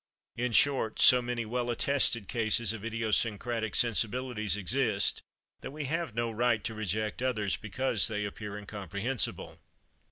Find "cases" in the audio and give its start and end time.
2.27-2.73